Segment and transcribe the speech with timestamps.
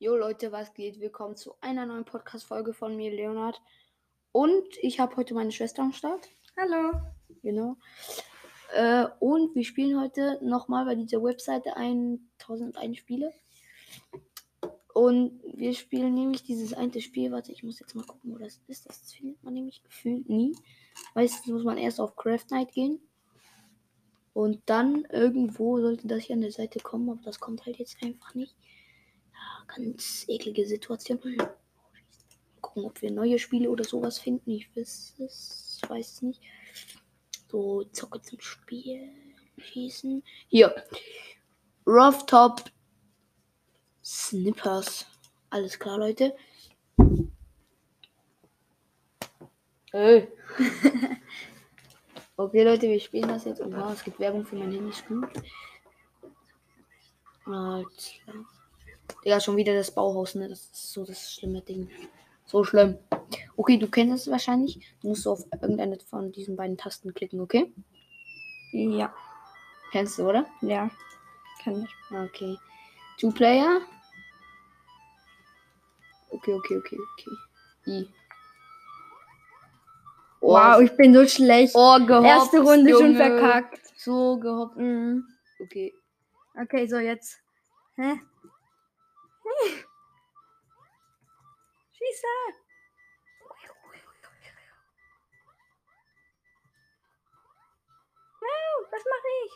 [0.00, 1.00] Jo Leute, was geht?
[1.00, 3.60] Willkommen zu einer neuen Podcast-Folge von mir, Leonard.
[4.30, 6.28] Und ich habe heute meine Schwester am Start.
[6.56, 6.92] Hallo.
[7.42, 7.76] Genau.
[8.76, 13.32] Äh, und wir spielen heute nochmal bei dieser Webseite 1001 Spiele.
[14.94, 17.32] Und wir spielen nämlich dieses eine Spiel.
[17.32, 18.88] Warte, ich muss jetzt mal gucken, wo das ist.
[18.88, 20.54] Das findet man nämlich gefühlt nie.
[21.16, 23.00] Meistens muss man erst auf Craft Night gehen.
[24.32, 28.00] Und dann irgendwo sollte das hier an der Seite kommen, aber das kommt halt jetzt
[28.00, 28.54] einfach nicht.
[29.68, 31.20] Ganz eklige Situation.
[32.60, 34.50] Gucken, ob wir neue Spiele oder sowas finden.
[34.50, 36.42] Ich weiß es, ich weiß es nicht.
[37.50, 39.10] So, Zocke zum Spiel.
[39.58, 40.22] Schießen.
[40.48, 40.74] Hier.
[41.86, 42.64] Rough Top
[44.04, 45.06] Snippers.
[45.50, 46.34] Alles klar, Leute.
[49.92, 50.28] Ey.
[52.36, 53.60] okay, Leute, wir spielen das jetzt.
[53.60, 54.90] Oh, wow, es gibt Werbung für mein Handy.
[54.90, 55.28] Ist gut.
[57.44, 57.84] Klar.
[59.24, 60.48] Digga, schon wieder das Bauhaus, ne?
[60.48, 61.90] Das ist so das schlimme Ding.
[62.44, 62.98] So schlimm.
[63.56, 64.80] Okay, du kennst es wahrscheinlich.
[65.02, 67.72] Du musst auf irgendeine von diesen beiden Tasten klicken, okay?
[68.72, 69.12] Ja.
[69.92, 70.46] Kennst du, oder?
[70.60, 70.90] Ja.
[71.62, 72.16] Kann ich.
[72.16, 72.56] Okay.
[73.18, 73.80] Two Player.
[76.30, 77.30] Okay, okay, okay, okay.
[77.86, 78.08] I.
[80.40, 81.74] Oh, Wow, ich bin so schlecht.
[81.74, 83.16] oh, gehoppt, Erste Runde schon Junge.
[83.16, 83.80] verkackt.
[83.96, 84.76] So gehoppt.
[84.76, 85.24] Mhm.
[85.60, 85.92] Okay.
[86.62, 87.38] Okay, so jetzt.
[87.96, 88.20] Hä?
[91.90, 92.26] Schieße!
[98.40, 98.58] No,
[98.90, 99.52] was mache ich?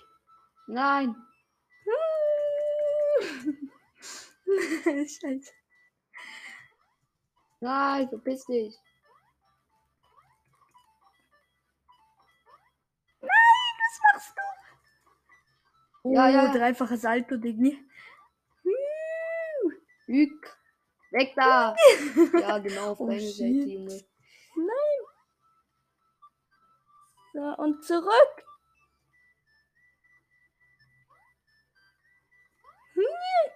[0.67, 1.17] Nein.
[5.09, 5.53] Scheiße.
[7.61, 8.77] Nein, verpiss dich.
[13.21, 14.43] Was machst du?
[16.13, 16.53] Ja, oh, ja.
[16.53, 17.79] dreifache Salto, Diggi.
[20.13, 20.59] Ück.
[21.11, 21.75] Weg da.
[22.41, 23.21] ja, genau, auf Oh, deine.
[23.21, 24.05] Seite, Junge.
[24.57, 25.01] Nein.
[27.33, 28.45] So, und zurück.
[32.95, 33.53] Junge.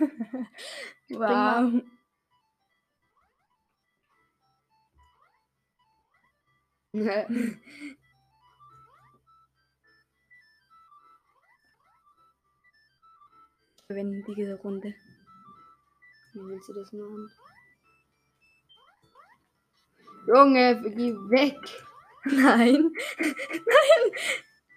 [1.10, 1.82] Wow.
[13.94, 14.92] Gewinnen diese Runde.
[16.32, 17.30] Wie willst du das machen?
[20.26, 21.60] Junge, geh weg.
[22.24, 22.90] Nein.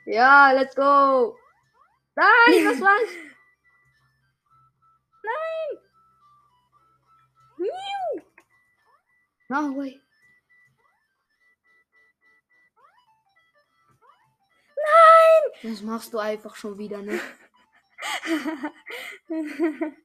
[0.06, 1.35] Ja, let's go.
[2.16, 3.09] Nein, was war's?
[9.50, 10.00] No way.
[14.75, 15.72] Nein!
[15.72, 17.19] Das machst du einfach schon wieder, ne?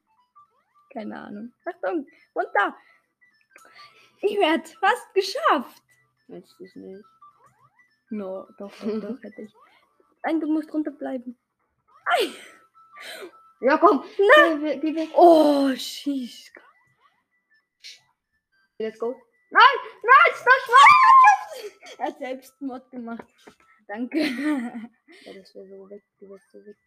[0.93, 1.53] Keine Ahnung.
[1.65, 2.77] Achtung, runter.
[4.21, 5.83] Ich werde fast geschafft.
[6.27, 7.03] Willst du es nicht?
[8.09, 9.53] No, doch, doch, doch, hätte ich.
[10.23, 11.37] Nein, du musst runterbleiben.
[13.59, 14.03] Ja, komm.
[14.37, 14.61] Nein.
[14.61, 15.09] Geh, geh weg.
[15.13, 16.53] Oh, schieß.
[18.77, 19.15] Let's go.
[19.49, 20.69] Nein, nein, stopp.
[21.97, 23.25] Er hat selbst Mod gemacht.
[23.87, 24.19] Danke.
[24.19, 26.03] Ja, das wäre so weg.
[26.19, 26.77] Du wärst so weg.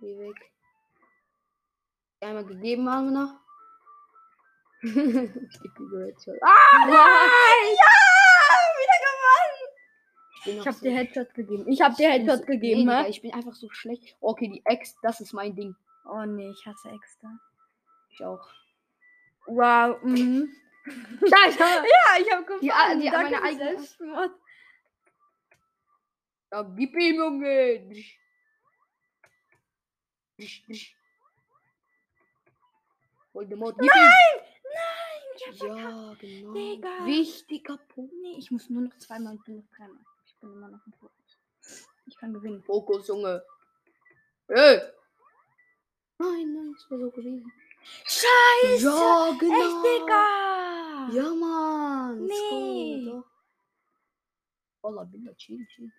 [0.00, 0.36] Geh weg.
[2.20, 3.40] Einmal gegeben haben wir noch.
[4.82, 6.38] ich Headshot.
[6.42, 7.76] Ah, Nein!
[7.76, 7.94] Ja!
[8.78, 9.68] Wieder gewonnen!
[10.44, 11.68] bin Ich noch hab so- dir Headshot gegeben.
[11.68, 13.08] Ich hab dir bin Headshot so- gegeben, nee, Digga, ne?
[13.08, 14.16] Ich bin einfach so schlecht.
[14.20, 15.74] Okay, die Ex, das ist mein Ding.
[16.04, 17.28] Oh nee, ich hasse extra.
[18.10, 18.48] Ich auch.
[19.46, 20.00] Wow.
[20.02, 20.48] Mhm.
[21.20, 21.86] Da, ich habe.
[21.86, 22.60] Ja, ich hab gewonnen.
[22.62, 22.70] Die
[23.00, 24.30] die- Danke meine eigene- Selbstmord.
[26.52, 27.90] Ja, gib ihm, Junge.
[33.32, 33.88] Voldemort, Nein!
[33.88, 34.42] Nein!
[35.36, 36.52] Ich hab Ja, genau.
[36.52, 37.06] Digga.
[37.06, 38.12] Wichtiger Punkt.
[38.22, 40.04] Nee, ich muss nur noch zweimal und du noch dreimal.
[40.26, 41.38] Ich bin immer noch im Fokus.
[42.06, 42.62] Ich kann gewinnen.
[42.62, 43.44] Fokus, Junge.
[44.48, 44.80] Hey.
[46.18, 47.52] Nein, nein, das wäre so gewesen.
[48.04, 48.84] Scheiße!
[48.84, 49.84] Ja, genau.
[49.84, 51.08] Echt, Digga!
[51.12, 52.24] Ja, Mann.
[52.24, 53.04] Nee.
[53.10, 53.24] Go.
[54.80, 55.92] Voller Bilder, chill, chill.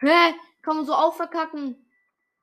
[0.00, 0.34] Hä?
[0.62, 1.85] Kann man so auch verkacken?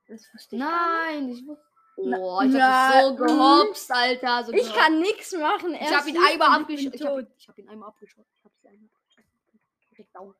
[0.07, 1.63] Das wusste ich Nein, ich wusste.
[1.95, 4.43] Oh, ich na, hab so gehopst, Alter.
[4.43, 4.51] So.
[4.51, 4.79] Ich gehopst.
[4.79, 5.75] kann nichts machen.
[5.75, 6.93] Ich hab ihn einmal abgeschossen.
[6.93, 7.27] Ich hab, tot.
[7.37, 8.29] ich hab ihn einmal abgeschossen.
[8.39, 9.61] Ich hab sie einmal abgeschossen.
[9.91, 10.35] Direkt down.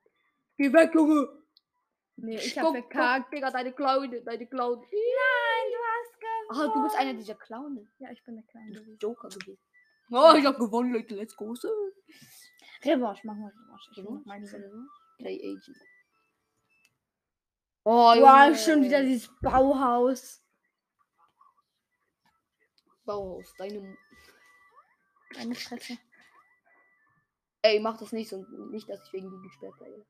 [0.58, 1.30] Geh weg, Junge.
[2.16, 3.34] Nee, ich Guck, hab guck, verkackt.
[3.34, 4.80] Digga, deine Clown, deine Clown.
[4.80, 6.72] Nein, du hast gewonnen.
[6.72, 7.88] Ah, du bist einer dieser Clowne.
[8.00, 9.00] Ja, ich bin der Kleine Du bist gewesen.
[9.00, 9.60] Joker gewesen.
[10.12, 11.16] Oh, ich hab gewonnen, Leute.
[11.16, 11.54] Let's go.
[12.84, 13.92] Revanche, mach mal Revanche.
[13.92, 14.88] Ich mach meine
[15.18, 15.78] Play Agent.
[17.86, 20.42] Oh, Wow, schon wieder dieses Bauhaus.
[23.06, 23.98] Bauhaus, deine.
[25.38, 25.98] Eine Fresse.
[27.64, 30.06] Ey, mach das nicht, so nicht, dass ich wegen dir gesperrt werde.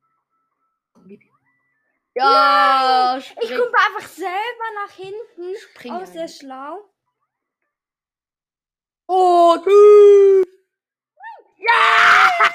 [2.16, 5.56] Ja, Ich spring, gucke einfach selber nach hinten.
[5.58, 6.90] spring Auch sehr schlau.
[9.08, 10.46] Oh, tschüss.
[11.58, 12.30] Ja!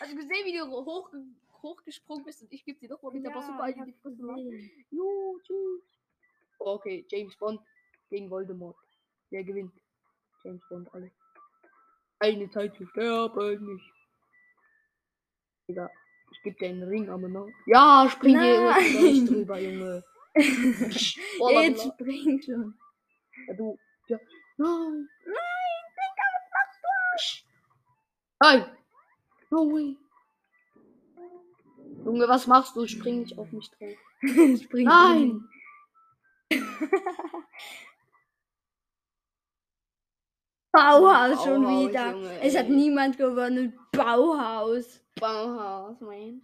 [0.00, 1.10] Hast du gesehen, wie du hoch,
[1.62, 4.22] hochgesprungen bist und ich geb dir doch mal mit der Bazooka in die Fresse.
[4.90, 5.82] Jo, tschüss.
[6.58, 7.60] Okay, James Bond
[8.10, 8.76] gegen Voldemort.
[9.30, 9.72] Wer gewinnt?
[10.44, 11.10] James Bond, alle.
[12.20, 13.92] Eine Zeit zu sterben, nicht.
[15.68, 15.90] Digga,
[16.32, 17.48] ich geb dir einen Ring, aber noch.
[17.66, 20.04] Ja, spring hier drüber, Junge.
[21.40, 21.92] Oh, Jetzt la.
[21.92, 22.78] springt schon.
[23.48, 23.78] Ja, du.
[24.08, 24.18] Ja.
[24.56, 25.08] Nein.
[25.24, 27.46] Nein, Digga, was machst du?
[28.40, 28.76] Nein.
[29.50, 29.96] No way.
[32.08, 32.86] Junge, was machst du?
[32.86, 33.98] Spring nicht auf mich drauf.
[34.72, 35.46] Nein.
[40.72, 42.12] Bauhaus schon Bauhaus, wieder.
[42.12, 43.78] Junge, es hat niemand gewonnen.
[43.92, 45.04] Bauhaus.
[45.20, 46.40] Bauhaus, mein.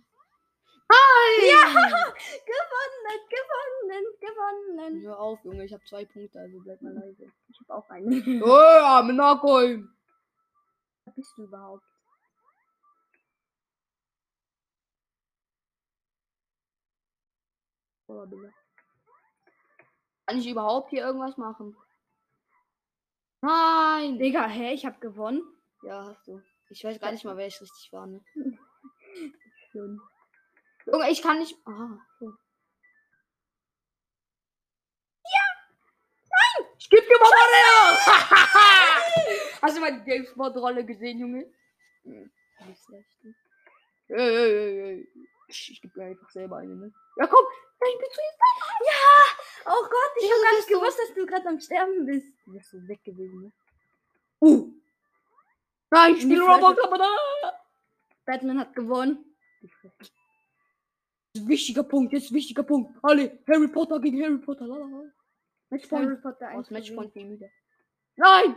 [0.90, 1.48] Nein!
[1.48, 1.64] Ja!
[2.52, 5.02] Gewonnen, gewonnen, gewonnen.
[5.02, 7.32] Hör auf, Junge, ich habe zwei Punkte, also bleib mal leise.
[7.48, 8.42] Ich habe auch einen.
[8.42, 9.60] Oh, ja, Monaco.
[9.60, 9.82] Wer
[11.16, 11.93] bist du überhaupt?
[18.26, 18.50] Digga.
[20.26, 21.76] Kann ich überhaupt hier irgendwas machen?
[23.42, 24.18] Nein!
[24.18, 24.72] Digga, hä?
[24.72, 25.42] Ich habe gewonnen.
[25.82, 26.40] Ja, hast du.
[26.70, 28.24] Ich weiß gar nicht mal, wer ich richtig war, ne?
[29.74, 31.56] Junge, ich kann nicht.
[31.66, 32.26] Ah, so.
[35.24, 35.44] Ja!
[36.30, 36.68] Nein!
[36.78, 37.98] Ich geb dir mal meine!
[39.62, 41.50] Hast du mal die James Bond Rolle gesehen, Junge?
[42.02, 42.30] Hm,
[42.66, 43.24] nicht schlecht.
[43.24, 43.34] ne?
[44.08, 45.08] Ey, ey, ey, ey.
[45.54, 46.92] Ich, ich geb dir einfach selber eine, ne?
[47.16, 47.44] Ja, komm!
[47.80, 48.40] Nein, bitte jetzt!
[49.66, 52.26] Oh Gott, ich habe gar nicht gewusst, dass du gerade am Sterben bist.
[52.44, 53.52] Du bist so weg gewesen, ne?
[54.40, 54.72] Uh!
[55.90, 56.42] Nein, ich spiele.
[56.42, 57.08] Roblox, aber da!
[58.26, 59.24] Batman hat gewonnen.
[59.62, 62.92] Ist Wichtiger Punkt, jetzt wichtiger Punkt.
[63.02, 64.66] Alle, Harry Potter gegen Harry Potter.
[65.70, 66.04] Matchpoint.
[66.04, 67.48] Harry Potter Aus 1 Matchpoint nie wieder.
[68.16, 68.56] Nein!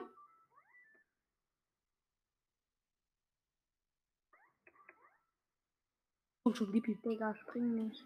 [6.47, 7.01] Komm schon, gib ihm.
[7.01, 8.05] Digga, spring nicht.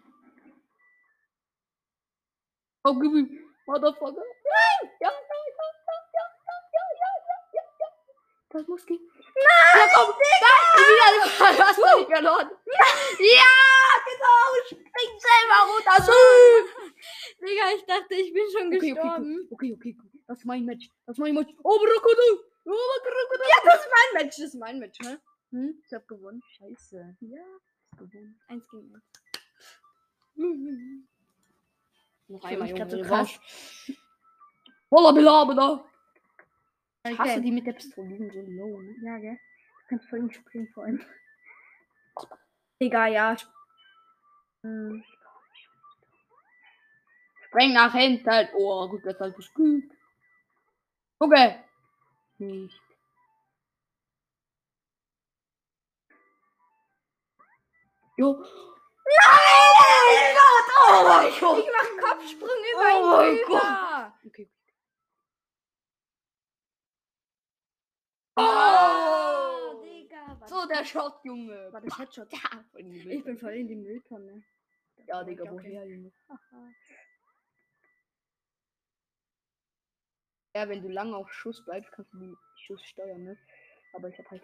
[2.82, 3.38] Komm, gib ihm.
[3.66, 4.18] Motherfucker.
[4.18, 4.90] Nein!
[5.00, 7.88] Ja, ja, ja, ja, ja, ja, ja, ja, ja, ja, ja.
[8.50, 8.98] Das muss gehen.
[8.98, 9.78] Nein!
[9.78, 10.54] Ja, komm, Digga!
[10.90, 12.50] Wieder, du hast doch nicht verloren.
[13.30, 13.46] Ja,
[14.10, 14.42] genau!
[14.66, 16.02] Spring selber runter.
[16.02, 17.46] So.
[17.46, 19.48] Digga, ich dachte, ich bin schon Okay, okay, gestorben.
[19.52, 20.10] okay, okay, okay.
[20.26, 20.90] Das ist mein Match.
[21.06, 21.52] Das ist mein Match.
[21.62, 22.42] Oh, Brokodo!
[22.64, 23.44] Oh, Brokodo!
[23.48, 25.22] Ja, das ist mein Match, das ist mein Match, ne?
[25.52, 25.80] Hm?
[25.86, 26.42] Ich hab gewonnen.
[26.58, 27.16] Scheiße.
[27.20, 27.71] Ja, ich
[28.06, 28.40] gewonnen.
[28.48, 29.04] Eins gegen eins.
[32.28, 33.04] Noch Ich einmal, mich grad Junge.
[33.04, 33.40] so Revanche.
[34.88, 35.84] Voller Belabe da.
[37.10, 37.40] Ich hasse Okay.
[37.42, 38.08] die mit der Pistole.
[38.08, 38.94] Die sind so low, ne?
[39.02, 39.36] Ja, gell?
[39.36, 41.04] Du kannst voll nicht springen vor allem.
[42.80, 43.36] Digga, ja.
[44.62, 45.04] Hm.
[47.46, 48.48] Spreng nach hinten.
[48.54, 49.84] Oh, gut, das ist halt gut.
[51.18, 51.60] Okay.
[52.38, 52.80] Nicht.
[58.22, 58.34] Jo.
[59.04, 60.36] Nein!
[60.86, 61.58] Oh mein Gott!
[61.58, 64.18] Ich mach Kopfsprung über Oh ihn mein drüber.
[64.26, 64.46] Okay.
[68.36, 69.82] Oh, Oh!
[69.82, 70.40] Digga.
[70.46, 71.72] So, der Shot, Junge.
[71.72, 72.32] war das Headshot?
[72.32, 74.44] Ja, Ich bin voll in die Mülltonne.
[75.08, 75.52] Ja, Digga, Okay.
[75.52, 76.12] woher, Junge?
[80.54, 82.36] Ja, wenn du lange auf Schuss bleibst, kannst du die
[82.66, 83.36] Schuss steuern, ne?
[83.94, 84.42] Aber ich hab halt.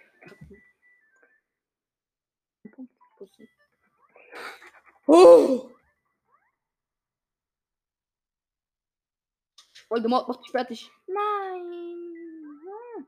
[3.19, 3.49] Pussy.
[5.11, 5.71] Oh!
[9.89, 10.91] Voldemort macht dich fertig.
[11.07, 13.07] Nein.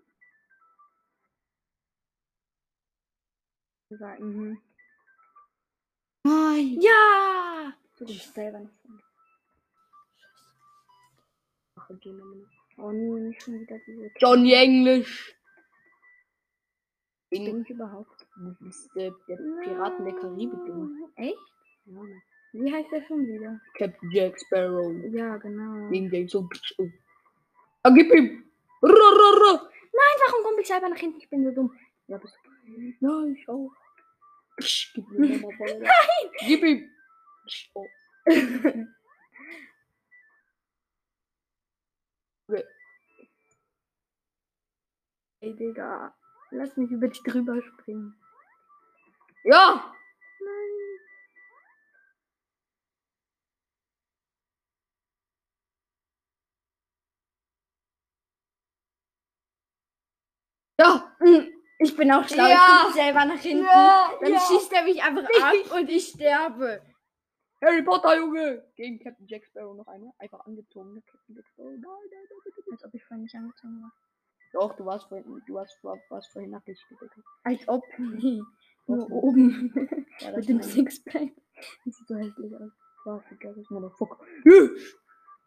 [3.90, 4.62] War, mhm.
[6.22, 6.78] Nein!
[6.80, 7.74] Ja!
[7.98, 9.02] Du bist selber nicht dran.
[11.76, 12.02] Ach, mit.
[12.78, 15.36] Oh nee, nicht schon wieder diese Johnny English!
[17.28, 18.26] Bin ich überhaupt?
[18.36, 20.60] du bist äh, der Piraten der Karibik.
[21.16, 21.59] Echt?
[21.86, 22.00] Ja.
[22.52, 23.60] Wie heißt der schon wieder?
[23.78, 24.92] Captain Jack Sparrow.
[25.12, 25.88] Ja, genau.
[25.90, 26.48] Den so.
[26.78, 26.88] Oh.
[27.82, 28.44] Ah, gib ihm!
[28.82, 29.62] Ra, ra, ra.
[29.62, 31.20] Nein, warum komme ich selber nach hinten?
[31.20, 31.78] Ich bin so dumm.
[32.08, 32.50] Ja, bist du.
[33.00, 33.72] Ja, ich auch.
[34.58, 35.78] Psch, gib mir nochmal voll.
[35.78, 36.30] Nein!
[36.46, 36.90] Gib ihm!
[37.46, 37.86] Psch, Oh.
[42.48, 42.64] Okay.
[45.40, 46.12] Ey, Digga.
[46.50, 48.14] Lass mich über dich drüber springen.
[49.44, 49.94] Ja!
[60.80, 61.14] Ja!
[61.18, 62.46] Hm, Ich bin auch schlau.
[62.46, 62.86] Ja.
[62.88, 63.64] Ich selber nach hinten.
[63.64, 64.40] Ja, Dann ja.
[64.40, 66.82] schießt er mich einfach ab und ich sterbe.
[67.62, 68.64] Harry Potter, Junge!
[68.76, 70.12] Gegen Captain Jack Sparrow noch einmal.
[70.18, 71.02] Einfach angezogen, ne?
[71.02, 71.70] Captain Jack Sparrow.
[71.72, 72.70] Nein, nein, nein, bitte, bitte.
[72.72, 73.92] Als ob ich vorhin nicht angezogen war.
[74.52, 76.78] Doch, du warst vorhin, du warst, war, warst vorhin nackig.
[76.90, 77.06] Digga.
[77.44, 77.84] Als ob.
[77.98, 78.40] Nee.
[78.86, 79.10] Nur Doch.
[79.10, 79.72] oben.
[80.20, 80.68] Ja, Mit dem meine.
[80.68, 81.28] Sixpack.
[81.84, 82.72] Das sieht so hässlich aus.
[83.04, 84.18] Was, Digga, das ist Motherfucker.
[84.46, 84.68] Ja!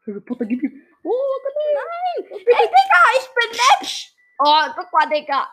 [0.08, 0.82] Harry Potter, gib ihm.
[1.04, 1.38] Oh,
[1.76, 2.26] nein!
[2.32, 4.16] Ey, Digga, ich bin nett!
[4.40, 5.48] Oh, guck mal, Digga.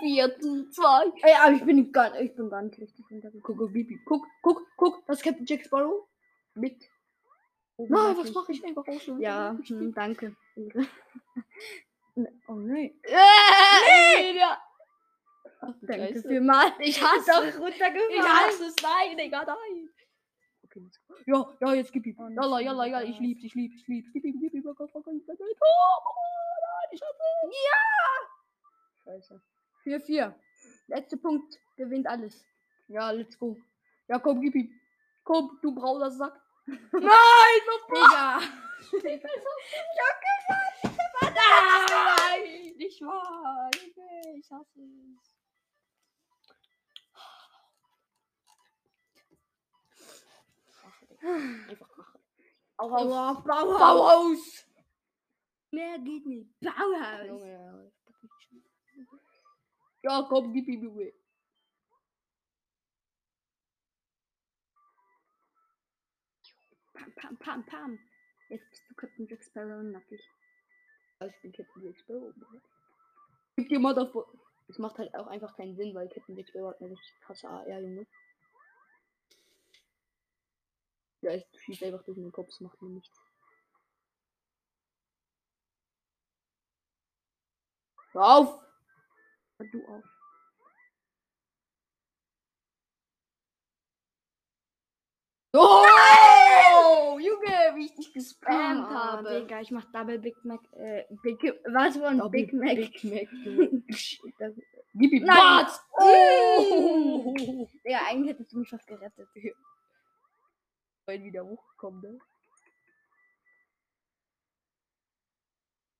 [0.00, 1.12] 4 zu 2.
[1.22, 3.72] Ey, aber ich bin gar, ich bin gar nicht richtig runtergekommen.
[4.04, 4.26] Guck, guck.
[4.42, 5.06] Guck, guck, guck.
[5.06, 6.08] Das ist Captain Jack Sparrow.
[6.54, 6.88] Mit.
[7.76, 9.10] Nein, darf was mache ich einfach aus?
[9.18, 10.36] Ja, hm, danke.
[12.48, 12.94] oh nee.
[13.06, 14.36] Nee!
[14.38, 14.62] Ja.
[15.62, 16.28] Ach, Danke Scheiße.
[16.28, 16.72] vielmals.
[16.80, 18.10] Ich hasse Doch runtergefallen.
[18.10, 18.76] Ich hasse es.
[18.82, 19.88] Nein, Digga, nein.
[20.64, 20.90] Okay.
[21.26, 22.16] Ja, ja, jetzt gib ihm.
[22.18, 23.02] Oh, Jalla, schon jalla, jalla.
[23.08, 24.10] Ich lieb's, ich lieb's, ich lieb's.
[24.12, 24.66] Gib ihm, gib ihm.
[24.66, 25.00] Oh, oh, oh.
[25.02, 26.49] Oh, nein,
[26.92, 27.70] ich hasse es.
[29.04, 29.42] Scheiße.
[29.84, 30.34] 4-4.
[30.88, 31.58] Letzter Punkt.
[31.76, 32.44] Gewinnt alles.
[32.88, 33.56] Ja, let's go.
[34.08, 34.72] Ja, komm, gib ihm.
[35.24, 36.40] Komm, du brauner Sack.
[36.66, 38.40] Nein, Digga.
[41.22, 43.70] Nein, nicht wahr.
[44.36, 45.36] Ich hasse es.
[51.68, 52.06] Einfach aus.
[52.76, 53.44] Bauhaus.
[53.44, 53.78] Bauhaus.
[53.78, 54.69] Bauhaus.
[55.70, 56.60] Mehr geht nicht.
[56.60, 57.26] Bauhaus.
[57.26, 58.62] Junge, ja, ich pack mich schon.
[60.02, 61.12] Ja, komm, gib ihm, Junge.
[66.94, 67.98] Pam, pam, pam, pam.
[68.48, 70.20] Jetzt bist du Captain Jack Sparrow nackig.
[71.20, 72.34] Ja, Ich bin Captain Jack Sparrow.
[73.56, 74.26] Gib dir mal davor.
[74.66, 77.48] Das macht halt auch einfach keinen Sinn, weil Captain Jack Sparrow hat eine richtig krasse
[77.48, 78.06] AR, Junge.
[81.22, 83.29] Ja, ich schieße einfach durch den Kopf, das macht mir nichts.
[88.12, 88.60] Hör auf!
[89.58, 90.04] Hör du auf.
[95.52, 97.18] Oh!
[97.18, 99.40] Junge, wie ich dich gespammt Ah, habe.
[99.40, 100.60] Digga, ich mach Double Big Mac.
[100.72, 102.76] Äh, Big, was für ein Double Big Mac?
[102.76, 103.28] Big Mac.
[104.38, 104.54] Das,
[104.94, 105.80] Gib ihm was!
[105.92, 107.34] Oh!
[107.36, 107.68] Oh!
[107.84, 109.28] Digga, eigentlich hättest du mich fast gerettet.
[111.06, 112.18] Weil wieder hochgekommen, ne?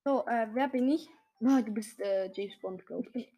[0.05, 1.09] So, äh, wer bin ich?
[1.41, 3.33] Na, du bist äh, James Bond, glaube ich.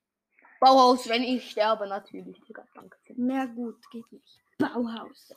[0.61, 2.41] Bauhaus, wenn ich sterbe, natürlich.
[2.43, 2.97] Digga, danke.
[3.17, 4.41] Na gut, geht nicht.
[4.59, 5.33] Bauhaus.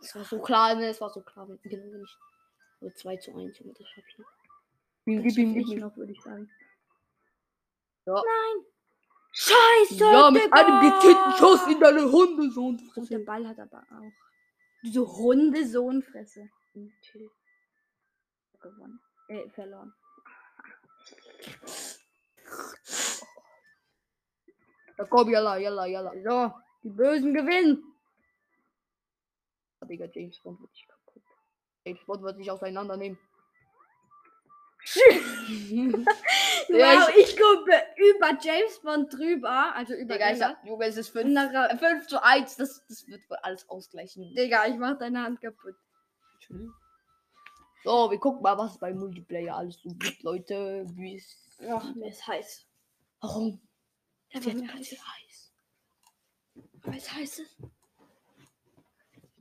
[0.00, 0.88] Es war so klar, ne?
[0.88, 2.16] Es war so klar, genau wenn ich.
[2.80, 4.26] Aber 2 zu 1, Junge, das schaff ich noch.
[5.06, 5.78] Gib Das gib ich ihm.
[5.80, 6.50] noch, würde ich sagen.
[8.06, 8.14] Ja.
[8.14, 8.64] Nein!
[9.32, 10.04] Scheiße!
[10.04, 10.56] Ja, mit Digga!
[10.56, 13.18] einem gezielten Schuss in deine Und der Hundesohnfresse.
[13.20, 14.12] Ball hat aber auch.
[14.82, 16.48] Diese runde Sohnfresse.
[17.00, 17.30] Chill.
[18.60, 19.00] Gewonnen.
[19.28, 19.94] Äh, verloren.
[24.98, 26.12] Ja, komm, yalla, yalla, yalla.
[26.22, 27.82] So, die Bösen gewinnen.
[29.80, 31.22] Ja, Digga, James Bond wird dich kaputt.
[31.84, 33.18] James Bond wird sich auseinandernehmen.
[36.68, 39.74] Ja, wow, ich gucke über James Bond drüber.
[39.74, 40.56] Also über Digga, ich Ella.
[40.56, 42.56] sag, Junge, es ist 5, Innere- 5 zu 1.
[42.56, 44.34] Das, das wird wohl alles ausgleichen.
[44.34, 45.74] Digga, ich mach deine Hand kaputt.
[47.84, 50.86] So, wir gucken mal, was bei Multiplayer alles so gibt, Leute.
[50.96, 51.36] Wie ist.
[51.68, 52.66] Ach, mir ist heiß.
[53.20, 53.60] Warum?
[54.30, 55.06] Ja, weil wird mir ganz heiß ist.
[55.06, 55.52] heiß.
[56.82, 57.56] Weil es heiß ist.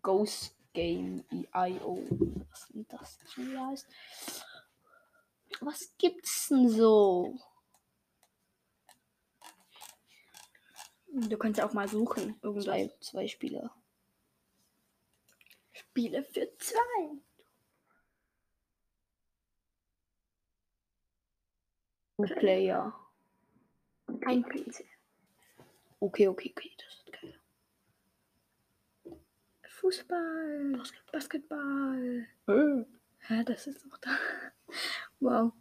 [0.01, 1.23] Ghost Game
[1.53, 2.05] EIO.
[2.49, 3.87] Was denn das hier heißt?
[5.61, 7.39] Was gibt's denn so?
[11.07, 12.37] Du kannst ja auch mal suchen.
[12.41, 12.65] Irgendwas.
[12.65, 13.73] Zwei, zwei Spieler.
[15.71, 17.21] Spiele für zwei.
[22.17, 22.93] Two Player.
[24.25, 24.85] Ein PC.
[25.99, 26.71] Okay, okay, okay.
[26.77, 27.39] Das wird geil.
[29.67, 30.81] Fußball.
[31.11, 32.27] Basketball.
[32.47, 32.85] Äh.
[33.27, 34.11] Hä, das ist doch da.
[35.19, 35.53] Wow.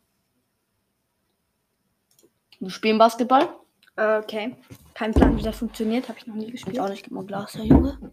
[2.60, 3.48] Wir spielen Basketball?
[3.96, 4.56] Okay.
[4.94, 6.08] Kein Plan, wie das funktioniert.
[6.08, 6.80] Habe ich noch nie Ich gespielt.
[6.80, 7.04] auch nicht.
[7.04, 8.12] Gib mal ein Glas, Herr Junge.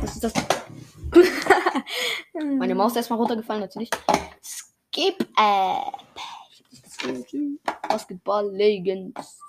[0.00, 0.57] Was ist das?
[2.58, 3.90] Meine Maus ist erstmal runtergefallen, natürlich.
[4.42, 6.20] Skip App.
[7.88, 9.40] Basketball Legends.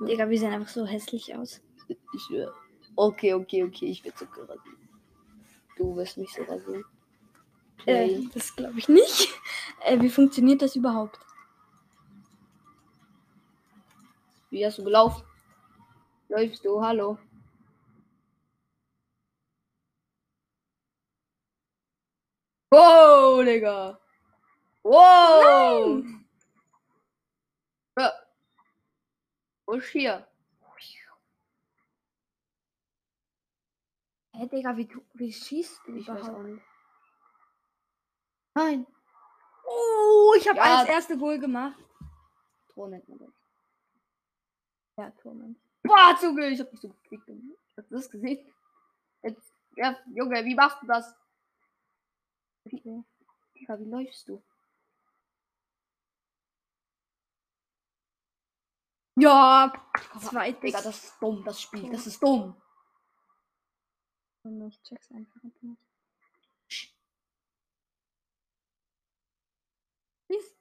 [0.00, 1.60] Digga, wir sehen einfach so hässlich aus.
[1.88, 2.46] Ich, äh,
[3.00, 4.88] Okay, okay, okay, ich werde sogar rasieren.
[5.76, 6.84] Du wirst mich so rasieren.
[7.86, 9.28] Äh, das glaube ich nicht.
[9.84, 11.16] Äh, wie funktioniert das überhaupt?
[14.50, 15.22] Wie hast du gelaufen?
[16.28, 16.82] Läufst du?
[16.82, 17.18] Hallo?
[22.70, 23.98] Wow, Digga.
[24.82, 26.04] Wow.
[27.98, 28.12] Ja.
[29.66, 30.26] Wo ist hier?
[34.34, 36.38] Hä, Digga, wie, tu- wie schießt du Ich weiß überhaupt?
[36.38, 36.62] auch nicht.
[38.54, 38.86] Nein.
[39.64, 40.78] Oh, ich habe Ja.
[40.80, 41.78] als erste Goal gemacht.
[42.68, 43.32] Tor nennt man das.
[44.96, 45.56] Ja, Tormann.
[45.82, 47.28] Boah, Zunge, ich hab dich so gekriegt.
[47.76, 48.52] Hast du das gesehen?
[49.22, 51.14] Jetzt, ja, Junge, wie machst du das?
[52.70, 53.04] Wie,
[53.54, 54.42] Digga, wie läufst du?
[59.16, 59.72] Ja,
[60.20, 60.60] zweites.
[60.60, 61.90] Digga, das ist dumm, das Spiel.
[61.90, 62.60] Das ist dumm.
[64.68, 65.78] Ich check's einfach nicht.
[70.26, 70.54] Please.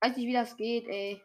[0.00, 1.22] Weiß nicht, wie das geht, ey.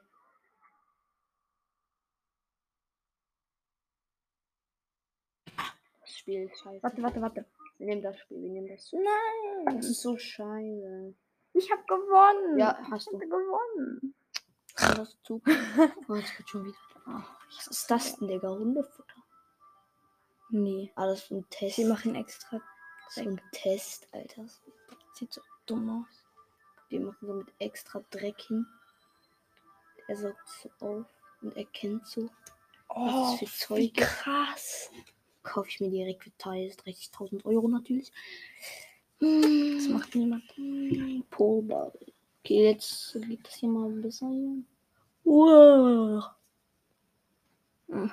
[6.01, 6.84] Das Spiel ist scheiße.
[6.84, 7.54] Warte, warte, warte.
[7.77, 8.91] Wir nehmen das Spiel, wir nehmen das.
[8.94, 9.75] Nein.
[9.77, 11.13] Das ist so scheiße.
[11.53, 12.58] Ich habe gewonnen.
[12.60, 13.20] Ja, hast ich du.
[13.20, 14.15] gewonnen.
[14.77, 15.41] Hast du.
[16.10, 16.77] Oh, jetzt wird schon wieder.
[17.05, 18.50] Ach, was ist das denn, Digga?
[18.50, 19.24] Hundefutter.
[20.50, 20.91] Nee.
[20.96, 21.75] Ah, das ist ein Test.
[21.77, 22.62] Sie machen extra.
[23.10, 24.46] so ein Test, Alter.
[25.13, 26.24] Sieht so dumm aus.
[26.89, 28.65] Wir machen so mit extra Dreck hin.
[30.08, 31.05] Er saugt so auf
[31.41, 32.29] und erkennt so.
[32.89, 34.05] Oh, Was ist für wie Zeug?
[34.08, 34.89] krass.
[35.46, 38.12] Kaufe ich mir direkt für 30.000 Euro natürlich.
[39.20, 40.44] Das macht niemand.
[41.30, 41.94] Polbar.
[42.44, 44.64] Okay, jetzt geht das hier mal besser hier.
[45.24, 46.25] Wow.
[47.88, 48.12] Hm.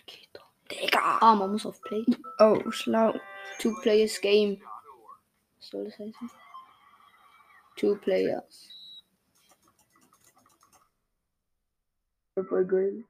[0.00, 0.48] Okay, doch.
[0.70, 1.18] Digga.
[1.20, 2.04] Ah, man muss auf Play.
[2.38, 3.14] Oh, schlau.
[3.58, 4.62] Two Players Game.
[5.58, 6.30] Was soll das heißen?
[7.76, 9.02] Two Players.
[12.34, 13.04] Voll geil.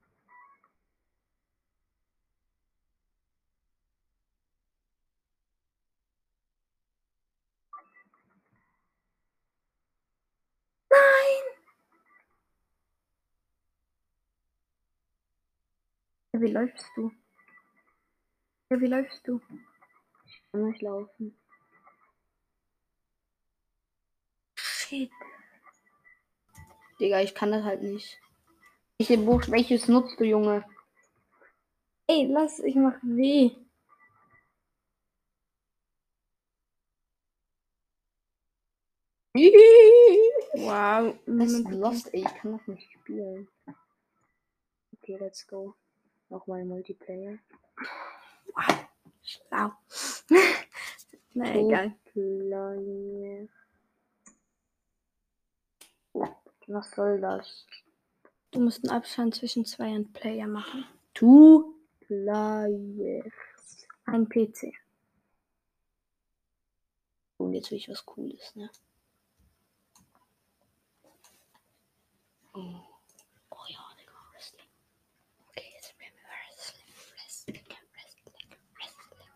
[16.35, 17.13] Ja, wie läufst du?
[18.71, 19.39] Wie läufst du?
[20.51, 21.37] Kann nicht laufen.
[24.57, 25.11] Shit.
[26.99, 28.19] Digga, ich kann das halt nicht.
[28.99, 30.65] Welche Buch, welches nutzt du, Junge?
[32.07, 33.51] Ey, lass, ich mach weh.
[40.63, 41.19] Wow.
[41.27, 42.21] Das ist lost, ey.
[42.21, 43.49] Ich kann das nicht spielen.
[44.95, 45.75] Okay, let's go.
[46.29, 47.39] Nochmal Multiplayer.
[49.23, 49.73] Schlau.
[51.35, 51.95] Na, egal.
[52.05, 53.49] Player.
[56.67, 57.67] Was soll das?
[58.51, 60.85] Du musst einen Abstand zwischen zwei und Player machen.
[61.15, 63.33] Two Players.
[64.05, 64.73] Ein PC.
[67.39, 68.71] Und jetzt will ich was Cooles, ne?
[72.55, 72.61] Oh,
[73.51, 74.67] oh ja, Digga, Wrestling.
[75.49, 76.85] Okay, jetzt wir Wrestling,
[77.17, 78.35] Wrestling, Wrestling,
[78.77, 79.29] Wrestling.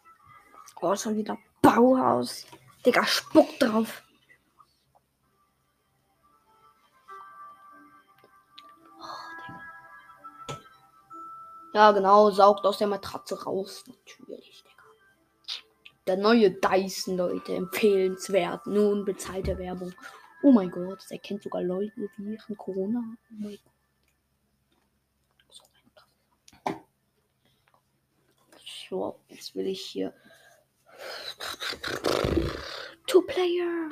[0.82, 2.46] Oh, schon wieder Bauhaus.
[2.84, 4.02] Digga, spuck drauf.
[11.72, 13.84] Ja, genau, saugt aus der Matratze raus.
[13.86, 14.84] Natürlich, Digga.
[16.06, 18.66] Der neue Dyson, Leute, empfehlenswert.
[18.66, 19.94] Nun bezahlte Werbung.
[20.42, 23.02] Oh mein Gott, das erkennt sogar Leute, die während Corona.
[23.30, 23.60] Oh mein Gott.
[28.88, 30.12] So jetzt will ich hier.
[33.06, 33.90] Two Player.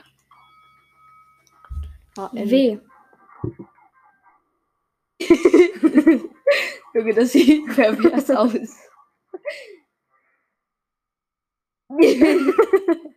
[2.17, 2.81] Ah, ähm, W.
[6.95, 8.55] Junge, das sieht pervers aus.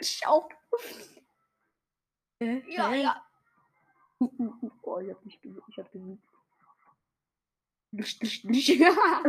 [0.00, 0.48] Schau.
[2.40, 3.26] Ja, ja.
[4.18, 4.70] Uh, uh, uh.
[4.82, 5.68] Oh, ich hab nicht gewusst.
[5.68, 5.94] Ich hab.
[7.92, 8.68] Nicht.
[8.68, 9.22] Ja.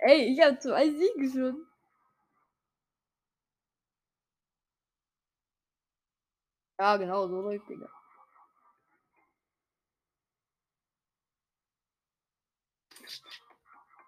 [0.00, 1.66] Ey, ich habe zwei Siege schon.
[6.78, 7.88] ja, genau, so läuft, Digga.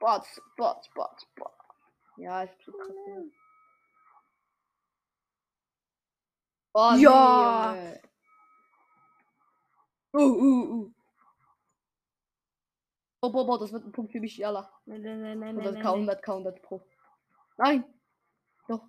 [0.01, 1.55] Bots, Bots, Bots, Bots.
[2.17, 2.97] Ja, ich bin krass.
[3.07, 3.31] Digga.
[6.83, 7.75] Oh, nee, Ja.
[7.75, 8.01] Junge.
[10.12, 10.93] Uh, uh, uh.
[13.23, 14.73] Oh, boah, boah, das wird ein Punkt für mich, Jalla.
[14.87, 16.16] Nein, nein, nein, nein, Oder nein, K100, nein.
[16.16, 16.81] K100 Pro.
[17.59, 17.85] Nein.
[18.66, 18.88] Doch.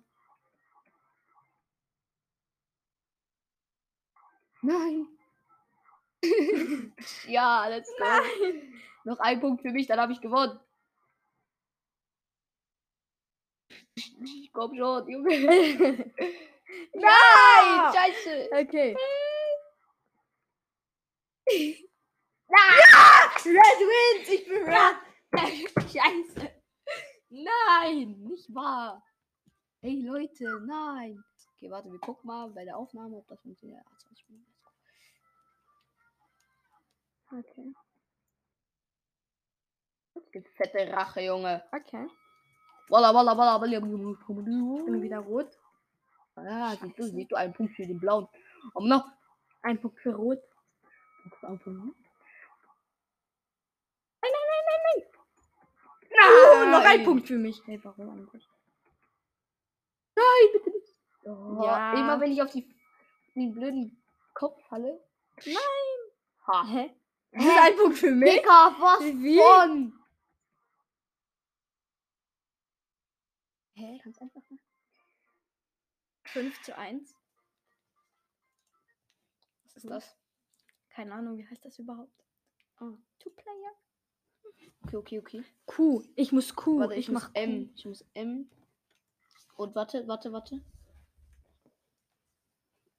[4.62, 5.06] Nein.
[7.28, 8.04] ja, let's go.
[9.04, 10.58] Noch ein Punkt für mich, dann habe ich gewonnen.
[14.54, 16.10] Komm schon, Junge.
[16.94, 18.48] Nein, scheiße.
[18.52, 18.96] Okay.
[23.44, 24.96] Red wins, ich bin Red.
[25.90, 26.50] scheiße.
[27.30, 29.02] Nein, nicht wahr.
[29.80, 31.22] Hey Leute, nein.
[31.56, 33.82] Okay, warte, wir gucken mal bei der Aufnahme, ob das funktioniert.
[33.86, 34.52] Ah, 20 Minuten.
[37.32, 37.74] Okay.
[40.14, 41.64] Es gibt fette Rache, Junge.
[41.72, 42.06] Okay.
[42.88, 43.76] Walla, walla, walla, walla.
[43.76, 45.58] Ich bin wieder rot.
[46.34, 48.26] Ah, siehst du, siehst du, einen Punkt für den blauen.
[48.74, 49.06] Aber noch.
[49.62, 50.40] Ein Punkt für rot.
[51.42, 51.82] Nein, nein,
[56.24, 57.60] Oh, noch ein Punkt für mich.
[57.66, 58.48] Hey, warum eigentlich?
[60.14, 60.96] Nein, bitte nicht.
[61.24, 61.94] Oh, Ja.
[61.94, 62.68] Immer wenn ich auf die,
[63.34, 64.02] den blöden
[64.34, 65.00] Kopf falle.
[65.44, 65.56] Nein.
[66.46, 66.66] Ha.
[66.66, 66.90] Hä?
[67.32, 68.34] Das ist ein Punkt für mich.
[68.34, 69.38] Dicker, was Wie?
[69.38, 69.92] von?
[73.74, 74.00] Hä?
[74.04, 74.41] Ganz einfach.
[76.32, 77.14] 5 zu 1.
[79.64, 80.16] Was ist das?
[80.90, 82.24] Keine Ahnung, wie heißt das überhaupt?
[82.76, 82.92] Ah.
[83.18, 83.72] Two Player.
[84.84, 85.44] Okay, okay, okay.
[85.66, 86.02] Q.
[86.16, 86.80] Ich muss Q.
[86.80, 87.70] Warte, ich, ich muss mach M.
[87.74, 88.50] Ich muss M.
[89.56, 90.58] Und warte, warte, warte.
[90.58, 90.64] Q.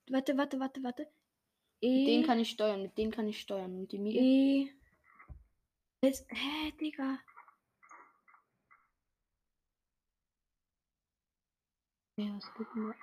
[0.10, 1.04] Warte, warte, warte, warte.
[1.82, 2.06] Mit E.
[2.06, 3.78] denen kann ich steuern, mit denen kann ich steuern.
[3.78, 4.19] Und die Mine.
[4.19, 4.74] E.
[6.02, 7.19] Jetzt, hä, Digga.
[12.17, 12.93] Ja, es geht mir.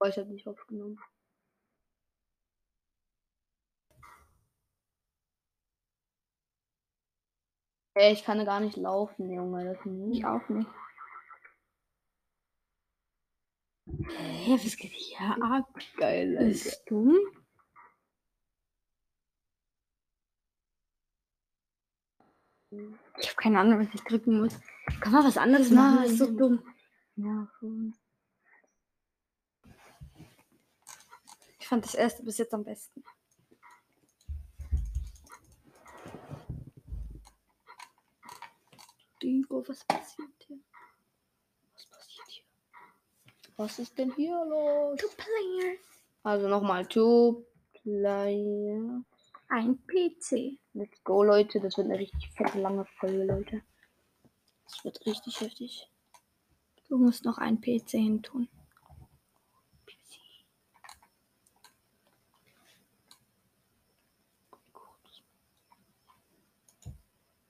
[0.00, 0.98] Oh, ich hab nicht aufgenommen.
[7.96, 9.64] Ey, ich kann gar nicht laufen, Junge.
[9.64, 9.78] Das
[10.10, 10.68] Ich auch nicht.
[13.86, 15.68] Hä, was geht hier ab?
[15.96, 16.48] geil, Alter.
[16.48, 17.16] Bist du?
[23.18, 24.58] Ich habe keine Ahnung, was ich drücken muss.
[25.00, 25.98] Kann man was anderes machen?
[26.02, 26.62] Das ist so dumm.
[27.16, 27.94] Ja, schon.
[31.74, 33.02] Fand das erste bis jetzt am besten.
[39.20, 40.60] Dingo, was passiert hier?
[41.72, 42.44] Was passiert hier?
[43.56, 45.00] Was ist denn hier los?
[45.00, 45.76] Two Player.
[46.22, 47.44] Also nochmal Two
[47.82, 49.02] Player.
[49.48, 50.60] Ein PC.
[50.74, 51.60] Let's go, Leute.
[51.60, 53.62] Das wird eine richtig fette, lange Folge, Leute.
[54.64, 55.90] Das wird richtig heftig.
[56.88, 58.48] Du musst noch ein PC hintun.
[58.52, 58.63] Wir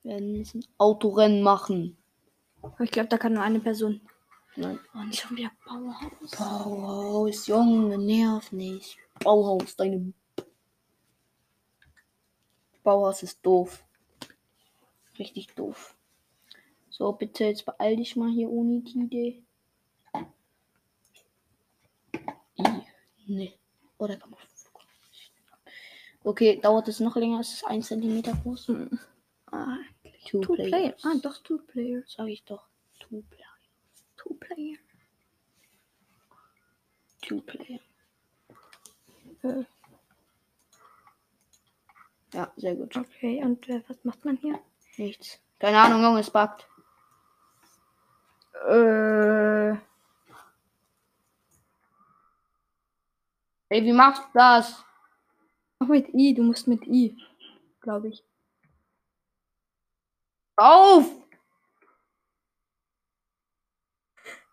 [0.05, 1.97] werden ein Autorennen machen.
[2.62, 4.01] Aber ich glaube, da kann nur eine Person.
[4.57, 4.79] Nein.
[4.95, 6.31] Oh, nicht schon wieder Bauhaus.
[6.38, 8.97] Bauhaus, Junge, nerv nicht.
[9.21, 10.12] Bauhaus, deine.
[12.83, 13.85] Bauhaus ist doof.
[15.19, 15.97] Richtig doof.
[16.90, 19.43] So, bitte, jetzt beeil dich mal hier, Unitide.
[22.59, 22.64] I.
[23.27, 23.55] Nee.
[23.99, 24.38] Oder kann man.
[26.27, 27.40] Okay, dauert es noch länger?
[27.40, 28.69] Ist es 1 cm groß?
[28.69, 28.99] Hm.
[29.53, 29.77] Ah,
[30.25, 30.69] Two, Two Player.
[30.71, 31.05] Players.
[31.05, 32.03] Ah, doch, Two Player.
[32.07, 32.67] Sag ich doch.
[33.01, 33.49] Two Player.
[34.17, 34.79] Two Player.
[37.23, 37.81] Two Player.
[39.43, 39.65] Äh,
[42.35, 42.97] Ja, sehr gut.
[42.97, 44.59] Okay, und äh, was macht man hier?
[44.97, 45.39] Nichts.
[45.61, 46.67] Keine Ahnung, Junge, es buggt.
[48.69, 49.71] Äh.
[53.69, 54.85] Ey, wie machst du das?
[55.79, 57.17] Auch mit I, du musst mit I.
[57.81, 58.25] Glaube ich.
[60.57, 61.07] Auf!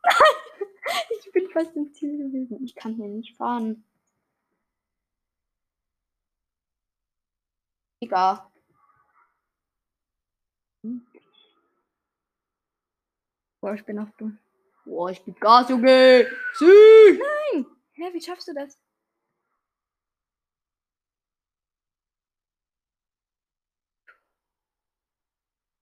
[1.24, 2.62] Ich bin fast im Ziel gewesen.
[2.66, 3.86] Ich kann hier nicht fahren.
[8.02, 8.52] Egal.
[13.62, 14.40] Boah, ich bin auch dumm.
[14.84, 16.28] Boah, ich geb Gas, Junge.
[16.56, 16.66] Sie!
[17.94, 18.81] Hä, wie schaffst du das?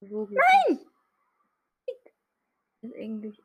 [0.01, 0.79] So Nein!
[2.81, 3.38] Ist irgendwie.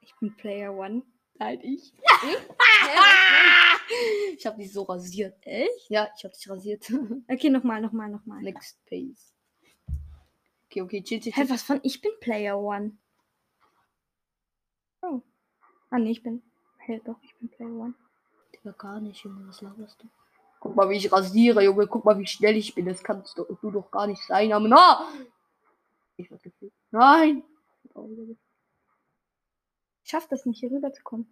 [0.00, 1.04] Ich bin Player One.
[1.34, 1.94] Nein, ich.
[4.36, 5.38] ich hab dich so rasiert.
[5.42, 5.88] Echt?
[5.88, 6.90] Ja, ich hab dich rasiert.
[7.28, 8.42] Okay, nochmal, nochmal, nochmal.
[8.42, 9.32] Next Pace.
[10.66, 11.50] Okay, okay, chill, chill, Hä, chill.
[11.50, 12.98] was von ich bin Player One?
[15.90, 16.42] Ah, nee, ich bin.
[16.78, 17.94] Hey, doch, ich bin Player One.
[18.54, 20.08] Digga, gar nicht, Junge, was laberst du?
[20.60, 21.86] Guck mal, wie ich rasiere, Junge.
[21.88, 22.86] Guck mal, wie schnell ich bin.
[22.86, 24.52] Das kannst du, du doch gar nicht sein.
[24.52, 25.08] Aber na!
[26.16, 26.72] Ich werd gefühlt.
[26.90, 27.42] Nein!
[30.04, 31.26] Ich schaff das nicht, hier rüber zu kommen.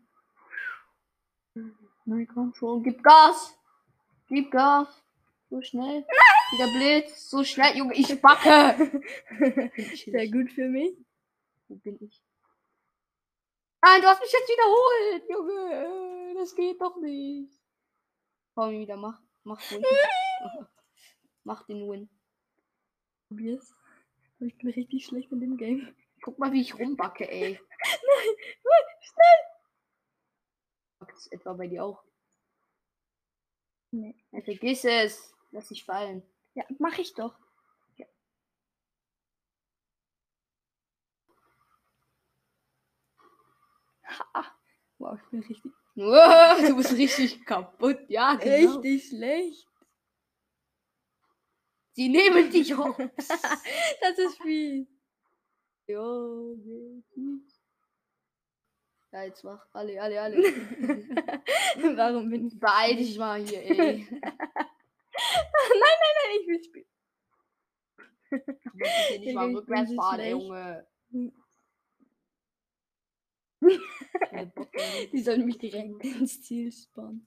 [2.04, 2.82] Nein, komm schon.
[2.82, 3.56] Gib Gas!
[4.28, 4.88] Gib Gas!
[5.50, 6.04] So schnell.
[6.50, 7.30] Wie der Blitz.
[7.30, 7.94] So schnell, Junge.
[7.94, 9.02] Ich backe!
[10.06, 10.96] Sehr gut für mich.
[11.68, 12.22] Wo bin ich?
[13.88, 16.34] Nein, du hast mich jetzt wiederholt, Junge.
[16.34, 17.58] Das geht doch nicht.
[18.54, 19.82] Komm wieder, mach, mach Win.
[21.44, 22.10] mach den Win.
[23.28, 23.74] Probier's.
[24.40, 25.96] Ich bin richtig schlecht in dem Game.
[26.20, 27.58] Guck mal, wie ich rumbacke, ey.
[27.80, 29.40] Nein, nein, schnell!
[30.98, 32.04] Backt es etwa bei dir auch?
[33.90, 34.22] Nee.
[34.32, 35.34] Ja, vergiss es.
[35.50, 36.22] Lass dich fallen.
[36.52, 37.38] Ja, mach ich doch.
[44.08, 44.58] Ha.
[44.98, 47.98] Wow, ich bin richtig, du bist richtig kaputt.
[48.08, 48.78] Ja, genau.
[48.78, 49.68] richtig schlecht.
[51.92, 52.96] Sie nehmen dich hoch.
[53.18, 54.86] das ist viel.
[55.88, 56.54] Jo,
[59.10, 59.66] Ja, jetzt mach.
[59.72, 60.36] Alle, alle, alle.
[61.96, 62.60] Warum bin ich.
[62.60, 64.06] Beeil dich mal hier, ey.
[64.10, 64.28] nein,
[65.80, 66.86] nein, nein, ich will spielen.
[68.30, 68.36] Du
[68.74, 70.28] musst hier nicht mal ich bin rückwärts fahren.
[70.28, 70.86] Junge.
[75.12, 77.26] Die sollen mich direkt ins Ziel spawnen.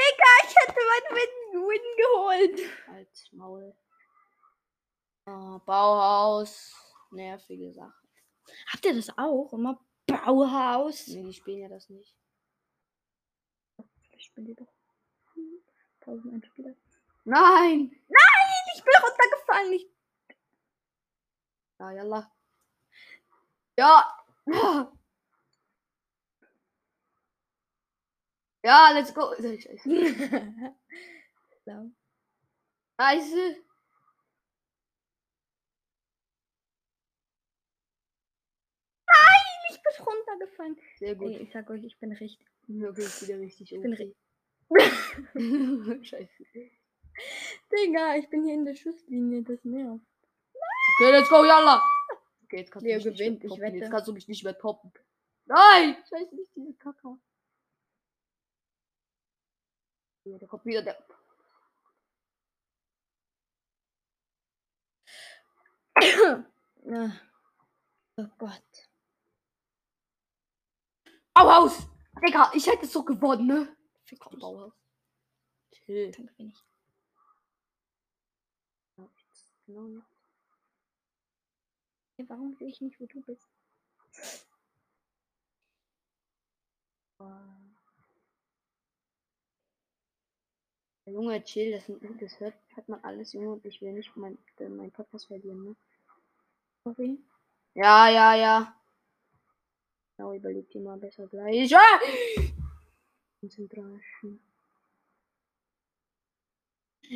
[0.00, 1.34] Digga, ich hätte meinen Win,
[1.68, 2.58] Win geholt.
[2.88, 3.74] Als Maul.
[5.24, 6.74] Ah, Bauhaus.
[7.10, 8.08] Nervige Sache.
[8.72, 9.52] Habt ihr das auch?
[9.52, 11.06] Immer Bauhaus?
[11.08, 12.16] Nee, die spielen ja das nicht.
[14.12, 14.72] Ich spiele doch.
[16.00, 16.74] 1001 Spieler.
[17.28, 17.92] Nein!
[18.74, 19.72] Ich bin runtergefallen.
[19.74, 19.86] Ich
[21.78, 22.32] Ja, yalla.
[23.76, 24.24] Ja!
[24.46, 24.92] Ja!
[28.64, 29.34] Ja, let's go.
[29.38, 29.78] Scheiße.
[32.98, 33.56] Scheiße.
[39.70, 40.78] Ich bin runtergefallen.
[40.98, 41.28] Sehr gut.
[41.28, 42.46] Ey, ich sag euch, ich bin richtig.
[42.68, 43.70] Okay, ist wieder richtig.
[43.70, 44.14] bin okay.
[46.04, 46.77] Scheiße.
[47.72, 49.42] Digga, ich bin hier in der Schusslinie.
[49.42, 50.04] Das nervt.
[51.00, 51.82] Okay, let's go, yalla.
[52.44, 53.62] Okay, jetzt kannst du Leo mich nicht gewinnt, mehr ich toppen.
[53.62, 53.76] wette.
[53.76, 54.92] Jetzt kannst du mich nicht mehr toppen.
[55.46, 55.96] Nein!
[56.08, 57.18] Scheiße, nicht diese Kacke.
[60.24, 60.98] Ja, da kommt wieder der.
[66.90, 67.10] Ah.
[68.16, 68.88] Oh Gott.
[71.34, 71.86] Bauhaus!
[72.24, 73.76] Digga, ich hätte so gewonnen, ne?
[74.04, 74.20] Fick.
[74.20, 74.72] Bauhaus.
[75.72, 76.10] Chill.
[76.12, 76.67] Dann gewinne ich.
[79.68, 80.00] Genau, ja.
[82.16, 83.46] Hey, warum sehe ich nicht, wo du bist?
[91.04, 91.84] Der Junge, chill, das,
[92.18, 95.62] das hört, hat man alles, Junge, und ich will nicht mein, äh, mein Podcast verlieren,
[95.62, 95.76] ne?
[96.84, 97.18] Sorry.
[97.74, 98.74] Ja, ja, ja.
[100.16, 101.76] Genau, überleg dir mal besser gleich.
[101.76, 102.00] Ah!
[103.40, 104.40] Konzentration.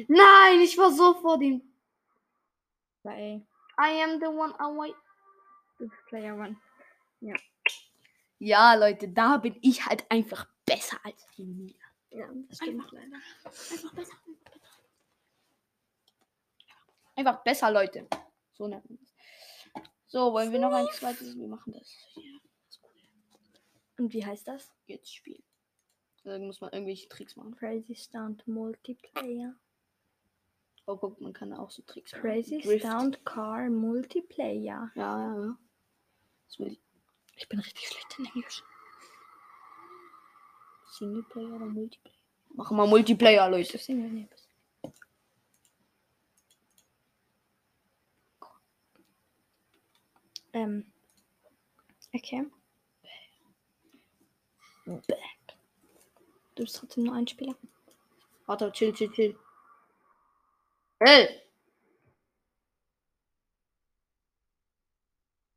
[0.09, 1.72] Nein, ich war so vor dem.
[3.05, 3.45] Ey,
[3.79, 4.95] I am the one I wait.
[5.79, 6.57] du bist Player One.
[8.39, 11.75] Ja, Leute, da bin ich halt einfach besser als die Mia.
[12.11, 12.93] Ja, das stimmt Einfach.
[12.93, 13.17] leider.
[13.45, 14.17] Einfach besser.
[17.15, 18.07] Einfach besser, Leute.
[18.53, 19.15] So nennt man das.
[20.07, 21.37] So, wollen wir noch ein zweites?
[21.39, 21.97] Wir machen das.
[22.17, 22.93] Ja, das ist cool.
[23.99, 24.73] Und wie heißt das?
[24.87, 25.43] Jetzt spielen.
[26.25, 27.57] Da muss man irgendwelche Tricks machen.
[27.57, 29.55] Crazy Stunt Multiplayer.
[30.93, 32.21] Oh, guck, man kann auch so Tricks machen.
[32.23, 32.85] Crazy Drift.
[32.85, 34.91] Stunt Car Multiplayer.
[34.95, 35.57] Ja, ja, ja.
[36.59, 36.79] Ich.
[37.37, 38.63] Ich bin richtig schlecht in Englisch.
[40.91, 42.15] Singleplayer oder Multiplayer?
[42.51, 43.79] Machen wir Multiplayer, Leute.
[43.79, 44.49] Single, nee, bist-
[50.53, 50.93] Ähm.
[52.13, 52.45] Okay.
[54.85, 55.57] Back.
[56.55, 57.57] Du bist trotzdem nur ein Spieler.
[58.45, 59.39] Warte, chill, chill, chill.
[61.05, 61.43] Hey!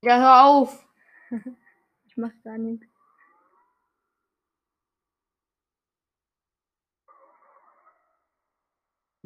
[0.01, 0.87] Ja, hör auf!
[2.07, 2.87] Ich mach gar nichts.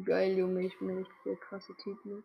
[0.04, 2.24] Geil, Junge, ich bin richtig der krasse Typ, ne?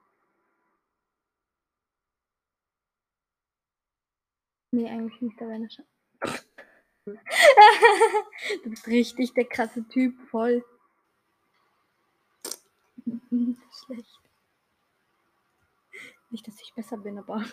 [4.72, 5.90] Nee, eigentlich nicht, da wäre eine Chance.
[8.64, 10.66] du bist richtig der krasse Typ, voll.
[13.86, 14.20] Schlecht.
[16.32, 17.46] Nicht, dass ich besser bin, aber